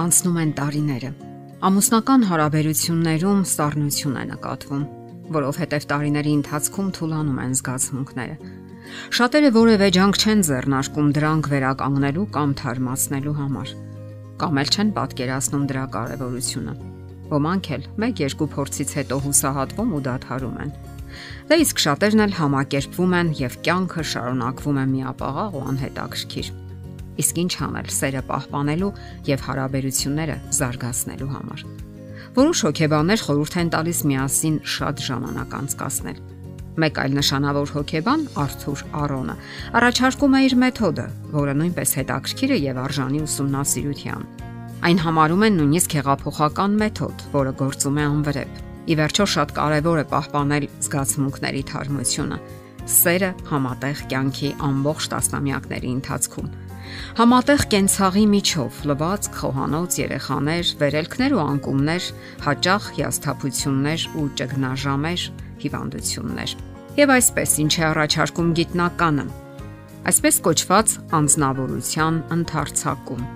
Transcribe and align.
Անցնում 0.00 0.36
են 0.40 0.52
տարիները։ 0.56 1.08
Ամուսնական 1.68 2.22
հարաբերություններում 2.30 3.40
սառնություն 3.50 4.14
է 4.16 4.22
նկատվում, 4.30 4.84
որովհետև 5.34 5.86
տարիների 5.90 6.32
ընթացքում 6.38 6.88
թուլանում 6.96 7.40
են 7.42 7.52
զգացմունքները։ 7.58 8.36
Շատերը 9.18 9.50
որևէ 9.56 9.88
ջանք 9.96 10.20
չեն 10.24 10.44
ձեռնարկում 10.48 11.10
դրանք 11.20 11.50
վերականգնելու 11.52 12.24
կամ 12.36 12.54
թարմացնելու 12.60 13.34
համար, 13.40 13.74
կամ 14.40 14.62
էլ 14.64 14.72
չեն 14.72 14.94
պատկերացնում 14.96 15.68
դրա 15.68 15.84
կարևորությունը։ 16.00 16.74
Ոմանք 17.30 17.70
էլ 17.76 17.84
1-2 18.08 18.48
փորձից 18.56 18.96
հետո 19.00 19.20
հուսահատվում 19.26 19.92
ու 20.00 20.02
դադարում 20.08 20.56
են։ 20.64 20.74
Դա 21.50 21.60
իսկ 21.60 21.84
շատերն 21.84 22.24
էլ 22.24 22.34
համակերպվում 22.40 23.14
են 23.20 23.36
եւ 23.44 23.60
կյանքը 23.68 24.08
շարունակվում 24.14 24.80
է 24.80 24.88
միապաղաղ 24.96 25.60
ու 25.60 25.64
անհետաքրքիր։ 25.74 26.52
Իսկ 27.20 27.40
ինչ 27.44 27.52
անել 27.66 27.88
սերը 28.00 28.24
պահպանելու 28.30 28.90
եւ 29.28 29.46
հարաբերությունները 29.50 30.36
զարգացնելու 30.56 31.30
համար։ 31.36 31.64
Որոշ 32.40 32.60
հոգեբաններ 32.66 33.22
խորհուրդ 33.26 33.56
են 33.60 33.70
տալիս 33.74 34.00
միասին 34.06 34.60
շատ 34.74 35.02
ժամանակ 35.10 35.56
անցկасնել։ 35.60 36.20
Մեկ 36.80 37.00
այլ 37.02 37.16
նշանավոր 37.18 37.72
հոգեբան 37.74 38.20
Արթուր 38.40 38.82
Արոնը 39.00 39.34
առաջարկում 39.80 40.36
է 40.38 40.40
իր 40.46 40.54
մեթոդը, 40.62 41.06
որը 41.34 41.54
նույնպես 41.60 41.94
հետաքրքիր 41.98 42.54
է 42.54 42.58
եւ 42.60 42.80
արժանի 42.84 43.20
ուսումնասիրության։ 43.26 44.24
Այն 44.80 45.02
համարում 45.04 45.44
են 45.50 45.58
նույնիսկ 45.60 45.96
հեղափոխական 45.98 46.78
մեթոդ, 46.80 47.26
որը 47.34 47.52
գործում 47.60 48.00
է 48.00 48.06
անվրեպ։ 48.14 48.64
Ի 48.90 48.94
վերջո 49.00 49.26
շատ 49.34 49.52
կարևոր 49.58 49.98
է 50.00 50.06
պահպանել 50.14 50.68
զգացմունքների 50.86 51.62
թարմությունը, 51.74 52.38
սերը 52.90 53.30
համատեղ 53.50 54.02
կյանքի 54.14 54.50
ամբողջ 54.70 55.10
տասնամյակների 55.12 55.90
ընթացքում 56.00 56.48
Համատեղ 57.20 57.64
կենցաղի 57.72 58.24
միջով 58.34 58.78
լվացք, 58.90 59.38
խոհանոց, 59.40 59.98
երեխաներ, 60.00 60.72
վերելքներ 60.80 61.34
ու 61.36 61.42
անկումներ, 61.46 62.06
հաճախ 62.46 62.86
հիասթափություններ 63.00 64.06
ու 64.20 64.28
ճգնաժամեր, 64.40 65.26
հիվանդություններ։ 65.64 66.54
Եվ 67.00 67.12
այսպես 67.16 67.58
ինչ 67.64 67.74
է 67.80 67.84
առաջարկում 67.90 68.54
գիտնականը։ 68.60 69.26
Այսպես 70.10 70.40
կոչված 70.48 70.96
անznավորության 71.20 72.24
ընթարցակում 72.40 73.28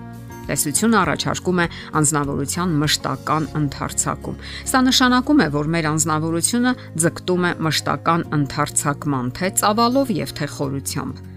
Տեսությունը 0.45 0.97
առաջարկում 1.01 1.61
է 1.63 1.65
անznավորության 1.99 2.73
մշտական 2.81 3.47
ընթարցակում։ 3.59 4.41
Սա 4.71 4.81
նշանակում 4.87 5.41
է, 5.41 5.47
որ 5.55 5.71
մեր 5.75 5.87
անznավորությունը 5.91 6.73
ձգտում 7.05 7.47
է 7.49 7.51
մշտական 7.65 8.27
ընթարցակման 8.39 9.31
թե 9.39 9.53
ծավալով 9.61 10.13
եւ 10.21 10.35
թե 10.37 10.49
խորությամբ 10.57 11.34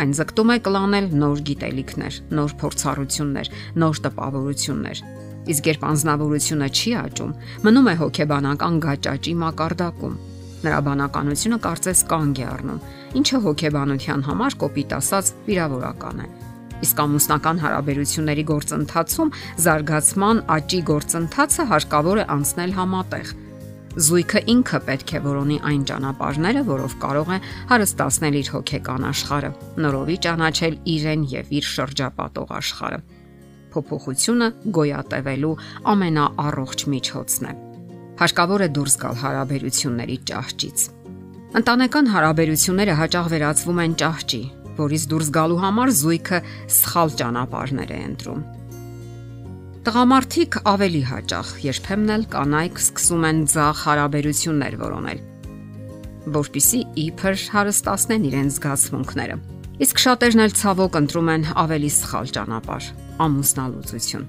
Այն 0.00 0.12
ձգտում 0.16 0.50
է 0.52 0.56
կլանել 0.66 1.06
նոր 1.20 1.40
գիտելիքներ, 1.48 2.14
նոր 2.32 2.52
փորձառություններ, 2.62 3.50
նոր 3.82 3.98
տպավորություններ։ 4.06 5.02
Իսկ 5.52 5.68
երբ 5.72 5.82
անznավորությունը 5.88 6.68
չի 6.72 6.92
աճում, 7.02 7.34
մնում 7.66 7.90
է 7.92 7.94
հոգեբանական 8.02 8.78
գաճաճի 8.86 9.34
մակարդակում։ 9.42 10.16
Նրա 10.62 10.78
բանականությունը 10.86 11.58
կարծես 11.66 12.02
կանգ 12.12 12.40
է 12.40 12.46
առնում, 12.52 12.80
ինչը 13.20 13.38
հոգեբանության 13.46 14.26
համար 14.30 14.58
կոպիտ 14.62 14.96
ասած 15.02 15.32
վիրավորական 15.50 16.22
է։ 16.22 16.28
Իսկ 16.82 17.02
ամուսնական 17.02 17.62
հարաբերությունների 17.62 18.44
գործընթացում 18.52 19.32
զարգացման 19.66 20.44
աճի 20.56 20.80
գործընթացը 20.92 21.66
հարկավոր 21.72 22.22
է 22.22 22.28
անցնել 22.38 22.78
համատեղ 22.78 23.34
Զույգը 23.92 24.40
ինքը 24.48 24.78
պետք 24.86 25.10
է 25.12 25.18
որոնի 25.20 25.56
այն 25.68 25.82
ճանապարհները, 25.88 26.60
որով 26.64 26.92
կարող 27.02 27.32
է 27.34 27.36
հարստացնել 27.72 28.38
իր 28.40 28.48
հոգեկան 28.54 29.02
աշխարհը, 29.08 29.50
նորովի 29.84 30.16
ճանաչել 30.26 30.78
իրեն 30.92 31.26
եւ 31.32 31.50
իր 31.58 31.68
շրջապատող 31.72 32.54
աշխարհը։ 32.56 33.00
Փոփոխությունը 33.74 34.48
գոյատևելու 34.78 35.52
ամենաառողջ 35.92 36.86
միջոցն 36.94 37.50
է։ 37.52 37.54
Հարկավոր 38.22 38.64
է 38.64 38.70
դուրս 38.80 38.96
գալ 39.04 39.20
հարաբերությունների 39.26 40.18
ճահճից։ 40.32 40.88
Ընտանեկան 41.60 42.10
հարաբերությունները 42.16 42.96
հաճախ 43.02 43.30
վերածվում 43.36 43.84
են 43.84 43.98
ճահճի, 44.00 44.42
որից 44.80 45.06
դուրս 45.12 45.30
գալու 45.36 45.62
համար 45.68 45.94
զույգը 46.00 46.42
սխալ 46.80 47.16
ճանապարհներ 47.20 47.92
է 47.92 48.02
ընտրում 48.08 48.42
Տղամարդիկ 49.82 50.56
ավելի 50.70 50.98
հաճախ 51.08 51.48
երբեմն 51.58 52.10
էլ 52.14 52.24
կանայք 52.30 52.76
սկսում 52.78 53.24
են 53.26 53.38
ցախ 53.50 53.80
հարաբերություններ 53.82 54.76
որոնել, 54.78 55.22
որpիսի 56.36 56.82
իբր 57.02 57.42
հարստացնեն 57.54 58.28
իրենց 58.28 58.58
զգացմունքները։ 58.60 59.38
Իսկ 59.82 60.02
շատերն 60.04 60.42
էլ 60.44 60.54
ցավոք 60.60 60.98
ընտրում 61.02 61.32
են 61.34 61.48
ավելի 61.64 61.90
սխալ 61.98 62.30
ճանապարհ՝ 62.38 62.86
ամուսնալուծություն։ 63.26 64.28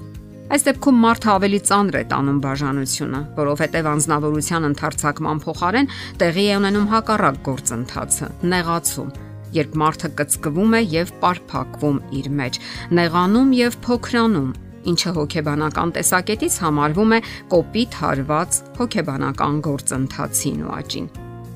Այս 0.57 0.65
դեպքում 0.73 0.97
մարդը 1.05 1.29
ավելի 1.37 1.61
ծանր 1.69 1.99
է 2.01 2.03
տանում 2.17 2.41
բաժանությունը, 2.49 3.21
որովհետև 3.37 3.91
անznավորության 3.93 4.67
ընթարցակման 4.73 5.45
փոխարեն 5.45 5.93
տեղի 6.17 6.47
է 6.49 6.57
ունենում 6.63 6.89
հակառակ 6.97 7.39
գործընթացը՝ 7.45 8.33
նեղացում, 8.49 9.13
երբ 9.53 9.79
մարդը 9.83 10.13
կծկվում 10.17 10.73
է 10.73 10.81
եւ 10.97 11.15
պարփակվում 11.21 11.97
իր 12.17 12.27
մեջ, 12.41 12.59
նեղանում 12.97 13.57
եւ 13.61 13.81
փոքրանում, 13.85 14.53
ինչը 14.91 15.11
հոգեբանական 15.17 15.93
տեսակետից 15.97 16.57
համարվում 16.63 17.13
է 17.17 17.19
կոպիտ 17.53 17.97
հարված 18.03 18.59
հոգեբանական 18.79 19.59
գործընթացին 19.67 20.63
ու 20.63 20.73
աճին։ 20.77 21.07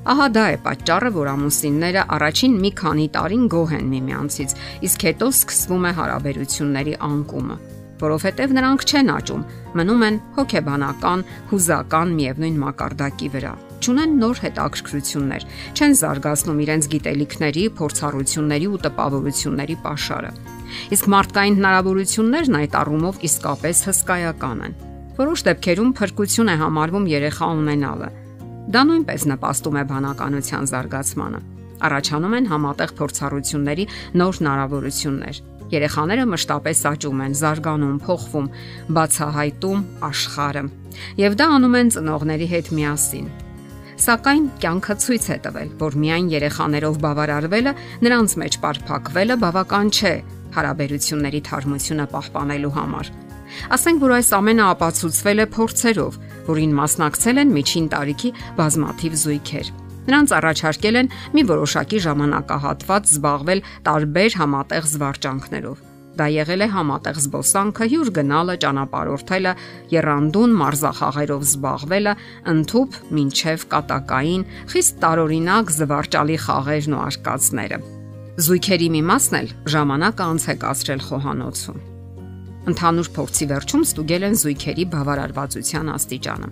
Ահա 0.08 0.26
դա 0.32 0.44
է 0.48 0.58
պատճառը, 0.64 1.10
որ 1.18 1.30
ամուսինները 1.34 2.02
առաջին 2.16 2.52
մի 2.64 2.70
քանի 2.80 3.06
տարին 3.18 3.46
գոհ 3.52 3.72
են 3.78 3.88
միմյանցից, 3.92 4.54
իսկ 4.88 5.06
հետո 5.08 5.30
սկսվում 5.36 5.84
է 5.88 5.92
հարաբերությունների 5.98 6.94
անկումը, 7.08 7.56
որովհետև 8.08 8.54
նրանք 8.58 8.86
չեն 8.88 9.14
աճում, 9.18 9.46
մնում 9.78 10.04
են 10.08 10.20
հոգեբանական, 10.38 11.24
հուզական 11.52 12.14
միևնույն 12.18 12.62
մակարդակի 12.64 13.32
վրա 13.36 13.54
ճունեն 13.84 14.14
նոր 14.18 14.40
հետաքրքրություններ, 14.42 15.44
չեն 15.78 15.92
զարգացնում 16.02 16.62
իրենց 16.64 16.88
գիտելիքների, 16.94 17.64
փորձառությունների 17.78 18.70
ու 18.74 18.80
տպավորությունների 18.88 19.76
pašարը։ 19.84 20.32
Իսկ 20.94 21.10
մարդկային 21.14 21.58
հնարավորություններն 21.58 22.58
այդ 22.58 22.78
առումով 22.82 23.20
իսկապես 23.28 23.82
հսկայական 23.88 24.64
են։ 24.68 24.78
Որոշ 25.18 25.44
դեպքերում 25.48 25.92
փրկություն 25.98 26.50
է 26.52 26.56
համարվում 26.62 27.06
երեխա 27.10 27.46
ունենալը։ 27.58 28.08
Դա 28.68 28.82
նույնպես 28.88 29.22
նպաստում 29.32 29.78
է 29.78 29.84
բանականության 29.88 30.68
զարգացմանը։ 30.68 31.40
Առաջանում 31.88 32.34
են 32.38 32.48
համատեղ 32.52 32.92
փորձառությունների 32.98 33.84
նոր 34.18 34.38
հնարավորություններ։ 34.38 35.40
Երեխաները 35.68 36.24
մշտապես 36.32 36.78
աճում 36.90 37.18
են, 37.24 37.34
զարգանում, 37.38 37.96
փոխվում, 38.06 38.46
բացահայտում 38.98 39.82
աշխարհը։ 40.08 40.62
Եվ 41.20 41.36
դա 41.38 41.46
անում 41.58 41.76
են 41.78 41.92
ծնողների 41.98 42.48
հետ 42.54 42.70
միասին։ 42.78 43.28
Սակայն 43.98 44.44
կյանքը 44.62 44.94
ցույց 45.02 45.24
է 45.28 45.36
տվել, 45.44 45.70
որ 45.82 45.94
միայն 45.98 46.26
երեխաներով 46.30 46.98
բավարարվելը, 47.02 47.72
նրանց 48.06 48.34
մեջ 48.42 48.58
պարփակվելը 48.62 49.36
բավական 49.42 49.90
չէ 49.90 50.12
հարաբերությունների 50.58 51.40
թարմությունը 51.48 52.06
պահպանելու 52.12 52.76
համար։ 52.78 53.10
Ասենք 53.74 54.02
որ 54.04 54.14
այս 54.18 54.30
ամենը 54.38 54.64
ապացուցվել 54.76 55.42
է 55.44 55.46
փորձերով, 55.56 56.16
որին 56.48 56.72
մասնակցել 56.78 57.42
են 57.42 57.52
միջին 57.56 57.86
տարիքի 57.94 58.30
բազմաթիվ 58.58 59.20
զույգեր։ 59.24 59.70
Նրանց 60.08 60.32
առաջարկել 60.38 60.98
են 61.02 61.10
մի 61.36 61.42
որոշակի 61.48 61.98
ժամանակահատված 62.04 63.10
զբաղվել 63.12 63.60
տարբեր 63.88 64.36
համատեղ 64.40 64.88
զվարճանքներով։ 64.92 65.82
Դա 66.18 66.26
եղել 66.34 66.64
է 66.64 66.68
համատեղ 66.74 67.18
զբոսանքը, 67.24 67.86
հյուր 67.92 68.08
գնալը, 68.16 68.56
ճանապարհորդելը, 68.64 69.52
երանդուն 69.92 70.56
մարզախաղերով 70.62 71.44
զբաղվելը, 71.48 72.16
ընթուփ 72.54 72.98
մինչև 73.18 73.68
կատակային, 73.76 74.48
խիստ 74.72 74.98
տարօրինակ 75.04 75.72
զվարճալի 75.78 76.42
խաղերն 76.48 76.98
ու 76.98 77.04
արկածները։ 77.04 77.80
Զույգերի 78.38 78.86
մի 78.94 79.00
մասն 79.02 79.34
էլ 79.34 79.48
ժամանակը 79.72 80.22
անց 80.22 80.44
է 80.46 80.54
կացրել 80.62 81.00
խոհանոցում։ 81.02 81.78
Ընդհանուր 82.70 83.08
փորձի 83.16 83.46
վերջում 83.50 83.86
ստուգել 83.88 84.26
են 84.28 84.36
զույգերի 84.42 84.84
բավարարվածության 84.92 85.90
աստիճանը։ 85.94 86.50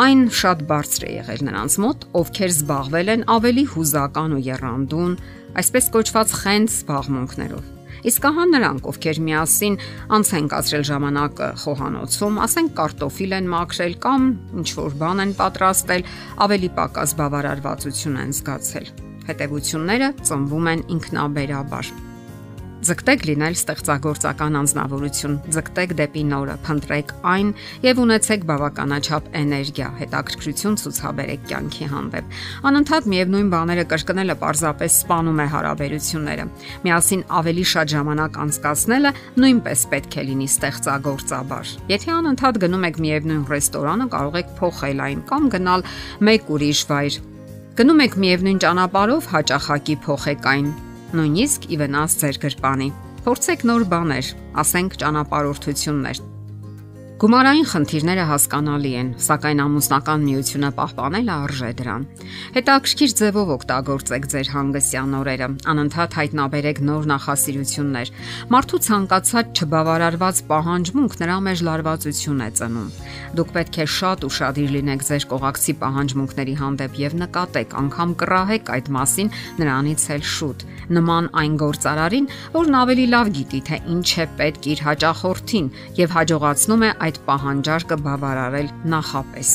Այն 0.00 0.22
շատ 0.40 0.62
բարձր 0.70 1.04
է 1.04 1.10
եղել 1.18 1.44
նրանց 1.50 1.76
մոտ, 1.84 2.06
ովքեր 2.20 2.54
զբաղվել 2.54 3.12
են 3.16 3.26
ավելի 3.36 3.64
հուզական 3.74 4.32
ու 4.38 4.40
երանդուն, 4.48 5.18
այսպես 5.60 5.90
կոչված 5.98 6.34
խենց 6.40 6.78
զբաղմունքներով։ 6.80 7.68
Իսկ 8.00 8.26
ահա 8.30 8.48
նրանք, 8.54 8.88
ովքեր 8.94 9.22
միասին 9.28 9.78
անց 10.16 10.32
են 10.40 10.50
կացրել 10.56 10.88
ժամանակը 10.88 11.50
խոհանոցում, 11.66 12.40
ասենք 12.48 12.74
կարտոֆիլ 12.80 13.36
են 13.42 13.52
մաքրել 13.58 14.00
կամ 14.08 14.26
ինչ 14.64 14.68
որ 14.80 14.98
բան 15.04 15.22
են 15.28 15.36
պատրաստել, 15.44 16.08
ավելի 16.48 16.74
պակաս 16.80 17.16
բավարարվածություն 17.20 18.20
են 18.24 18.36
զգացել 18.40 19.09
հետևությունները 19.30 20.12
ծնվում 20.26 20.70
են 20.74 20.86
ինքնաբերաբար։ 20.98 21.92
Ձգտեք 22.80 23.24
լինել 23.28 23.56
ստեղծագործական 23.58 24.54
անznավորություն, 24.56 25.34
ձգտեք 25.52 25.90
դեպի 25.98 26.22
նորը, 26.30 26.54
փնտրեք 26.64 27.10
այն 27.28 27.48
եւ 27.84 27.98
ունեցեք 28.00 28.46
բավականաչափ 28.48 29.26
էներգիա, 29.36 29.88
հետաքրքրություն 30.00 30.78
ցուցաբերեք 30.80 31.44
կյանքի 31.50 31.88
հանդեպ։ 31.92 32.32
Անընդհատ 32.70 33.08
միևնույն 33.12 33.50
բաները 33.52 33.84
կրկնելը 33.92 34.36
պարզապես 34.40 34.96
սպանում 34.96 35.42
է 35.44 35.46
հարաբերությունները։ 35.52 36.46
Միասին 36.88 37.24
ավելի 37.40 37.64
շատ 37.76 37.92
ժամանակ 38.00 38.38
անցկացնելը 38.48 39.12
նույնպես 39.44 39.80
պետք 39.92 40.16
է 40.16 40.24
լինի 40.30 40.48
ստեղծագործաբար։ 40.56 41.74
Եթե 41.92 42.14
անընդհատ 42.16 42.62
գնում 42.64 42.88
եք 42.88 43.02
միևնույն 43.04 43.44
ռեստորանը, 43.52 44.08
կարող 44.16 44.40
եք 44.40 44.56
փոխել 44.56 45.04
այն 45.10 45.20
կամ 45.28 45.52
գնալ 45.52 45.84
մեկ 46.30 46.54
ուրիշ 46.56 46.80
վայր։ 46.88 47.20
Գնում 47.78 48.00
եք 48.02 48.14
միևնույն 48.18 48.58
ճանապարհով, 48.64 49.26
հաճախակի 49.30 49.94
փոխեք 50.02 50.46
այն 50.50 50.70
նույնիսկ 51.14 51.68
ի 51.70 51.76
վնաս 51.80 52.16
ձեր 52.22 52.38
գրպանի։ 52.42 52.88
Փորձեք 53.26 53.62
նոր 53.70 53.84
բաներ, 53.92 54.30
ասենք 54.62 54.96
ճանապարհորդություններ, 55.02 56.20
Գումարային 57.20 57.66
խնդիրները 57.68 58.22
հասկանալի 58.30 58.90
են, 58.96 59.08
սակայն 59.20 59.58
ամուսնական 59.60 60.22
միությունը 60.24 60.68
պահպանելը 60.78 61.32
արժե 61.34 61.72
դրան։ 61.80 62.06
Հետաքրքիր 62.54 63.12
ձևով 63.20 63.50
օգտագործեք 63.56 64.28
ձեր 64.32 64.48
հանգստյան 64.54 65.16
օրերը, 65.18 65.48
անընդհատ 65.72 66.16
հայտնաբերեք 66.16 66.80
նոր 66.88 67.08
նախասիրություններ։ 67.10 68.12
Մարդու 68.56 68.80
ցանկացած 68.88 69.60
չբավարարված 69.60 70.40
պահանջմունք 70.48 71.18
նրա 71.20 71.36
մեջ 71.44 71.64
լարվածություն 71.68 72.40
է 72.40 72.48
ծնում։ 72.56 72.88
Դուք 73.36 73.52
պետք 73.60 73.76
է 73.84 73.86
շատ 74.00 74.24
ուշադիր 74.30 74.72
լինեք 74.80 75.04
ձեր 75.10 75.28
կողակցի 75.30 75.74
պահանջմունքների 75.84 76.54
հանդեպ 76.60 76.98
եւ 77.04 77.18
նկատեք, 77.20 77.76
անգամ 77.84 78.16
կռահեք 78.24 78.72
այդ 78.80 78.90
մասին 78.96 79.32
նրանից 79.60 80.08
էլ 80.16 80.24
շուտ։ 80.40 80.66
Նման 80.90 81.30
այն 81.40 81.54
գործարարին, 81.60 82.26
որն 82.56 82.80
ավելի 82.80 83.06
լավ 83.12 83.30
գիտի, 83.36 83.60
թե 83.70 83.76
ինչ 83.94 84.08
է 84.10 84.26
պետք 84.40 84.66
իր 84.72 84.82
հաճախորդին 84.88 85.70
եւ 86.00 86.16
հաջողացնում 86.16 86.82
է 86.82 86.90
այդ 86.90 87.09
պահանջարկը 87.26 87.96
բավարարել 88.06 88.68
նախապես։ 88.94 89.50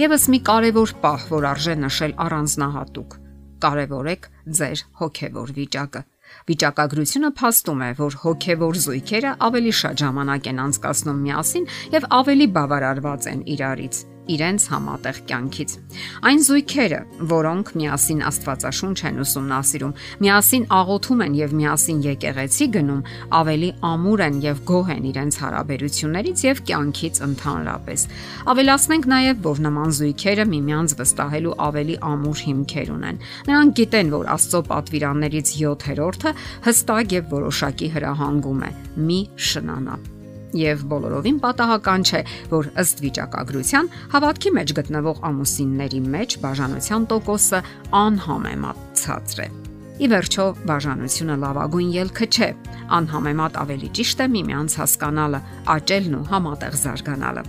Եվս 0.00 0.22
մի 0.32 0.38
կարևոր 0.48 0.92
պահ, 1.02 1.26
որ 1.34 1.46
արժե 1.50 1.74
նշել 1.80 2.14
առանձնահատուկ։ 2.24 3.16
Կարևորեք 3.60 4.30
ձեր 4.60 4.84
հոգեվոր 5.00 5.52
վիճակը։ 5.58 6.02
Վիճակագրությունը 6.50 7.30
փաստում 7.40 7.82
է, 7.84 7.90
որ 7.98 8.16
հոգեվոր 8.22 8.78
զույգերը 8.84 9.32
ավելի 9.50 9.72
շատ 9.80 10.02
ժամանակ 10.04 10.48
են 10.50 10.62
անցկացնում 10.64 11.20
միասին 11.26 11.68
եւ 11.96 12.06
ավելի 12.20 12.46
բավարարված 12.56 13.28
են 13.34 13.44
իրարից 13.54 14.00
իրենց 14.34 14.66
համատեղ 14.70 15.18
կյանքից։ 15.30 15.74
Այն 16.30 16.40
զույգերը, 16.46 17.00
որոնք 17.30 17.72
միասին 17.80 18.20
Աստվածաշունչ 18.30 18.98
են 19.10 19.20
ուսումնասիրում, 19.24 19.94
միասին 20.24 20.66
աղոթում 20.80 21.24
են 21.26 21.36
եւ 21.40 21.54
միասին 21.60 22.02
եկեղեցի 22.06 22.68
գնում, 22.76 23.02
ավելի 23.40 23.70
ամուր 23.90 24.24
են 24.26 24.38
եւ 24.44 24.62
գոհ 24.70 24.92
են 24.94 25.08
իրենց 25.10 25.40
հարաբերություններից 25.40 26.44
եւ 26.50 26.62
կյանքից 26.70 27.22
ընդհանրապես։ 27.30 28.06
Ավելացնենք 28.54 29.10
նաեւ, 29.14 29.42
որ 29.50 29.64
նման 29.66 29.96
զույգերը 30.00 30.46
միմյանց 30.54 30.96
վստահելու 31.00 31.56
ավելի 31.70 31.98
ամուր 32.10 32.44
հիմքեր 32.50 32.94
ունեն։ 32.96 33.20
Նրանք 33.50 33.76
գիտեն, 33.80 34.14
որ 34.14 34.30
Աստծո 34.36 34.62
պատվիրաններից 34.70 35.52
7-րդը 35.60 36.36
հստակ 36.70 37.18
եւ 37.18 37.34
որոշակի 37.34 37.92
հրահանգում 37.98 38.64
է՝ 38.70 38.72
մի 39.10 39.20
շնանա 39.50 40.00
եւ 40.56 40.84
բոլորովին 40.90 41.38
պատահական 41.44 42.04
չէ, 42.06 42.20
որ 42.50 42.68
ըստ 42.82 43.02
վիճակագրության 43.04 43.90
հավատքի 44.14 44.52
մեջ 44.58 44.74
գտնվող 44.80 45.22
ամուսինների 45.30 46.00
մեջ 46.14 46.36
բաժանության 46.44 47.06
տոկոսը 47.10 47.60
անհամեմատ 48.00 48.84
ցածր 49.00 49.44
է։ 49.46 49.48
Ի 50.00 50.06
վերջո, 50.08 50.44
բաժանությունը 50.64 51.34
լավագույն 51.44 51.88
ելքը 51.92 52.26
չէ։ 52.32 52.46
Անհամեմատ 52.96 53.56
ավելի 53.60 53.88
ճիշտ 53.98 54.22
է 54.24 54.26
միմյանց 54.34 54.76
հասկանալը, 54.80 55.40
աճելն 55.74 56.14
ու 56.16 56.22
համատեղ 56.30 56.78
զարգանալը։ 56.80 57.42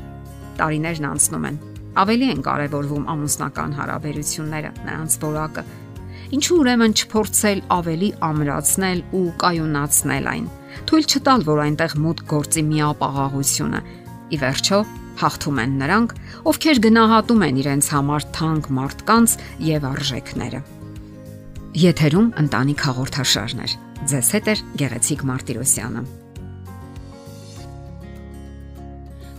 Տարիներն 0.60 1.08
անցնում 1.12 1.46
են։ 1.48 1.62
Ավելի 2.02 2.28
են 2.32 2.44
կարևորվում 2.48 3.08
ամուսնական 3.12 3.78
հարաբերությունները, 3.80 4.72
նրանց 4.88 5.16
որակը։ 5.24 5.64
Ինչու 6.32 6.58
ուրեմն 6.62 6.94
չփորձել 6.96 7.64
ավելի 7.76 8.10
ամրացնել 8.32 9.00
ու 9.20 9.28
կայունացնել 9.42 10.30
այն 10.32 10.46
թույլ 10.90 11.06
չտալ, 11.12 11.46
որ 11.48 11.62
այնտեղ 11.66 11.96
մուտք 12.06 12.26
գործի 12.32 12.64
միապաղաղությունը։ 12.72 13.82
Ի 14.32 14.38
վերջո, 14.42 14.80
հաղթում 15.22 15.60
են 15.62 15.76
նրանք, 15.82 16.16
ովքեր 16.52 16.82
գնահատում 16.86 17.44
են 17.48 17.60
իրենց 17.62 17.92
համար 17.96 18.26
թանկ 18.38 18.72
մարդկանց 18.78 19.36
եւ 19.68 19.88
արժեքները։ 19.92 20.62
Եթերում 21.82 22.32
ընտանիք 22.42 22.82
հաղորդաշարներ։ 22.88 23.78
Ձեզ 24.12 24.32
հետ 24.36 24.50
է 24.52 24.56
Գեղեցիկ 24.82 25.22
Մարտիրոսյանը։ 25.30 26.02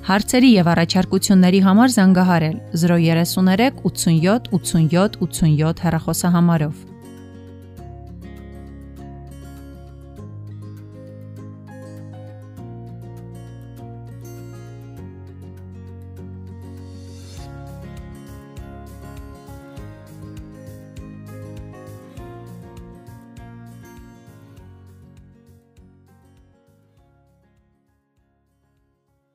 Հարցերի 0.02 0.48
եւ 0.50 0.68
առաջարկությունների 0.72 1.60
համար 1.62 1.92
զանգահարել 1.96 2.56
033 2.84 3.82
87 3.86 4.48
87 4.58 5.20
87 5.26 5.84
հեռախոսահամարով։ 5.86 6.91